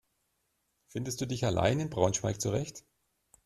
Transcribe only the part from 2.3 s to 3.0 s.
zurecht?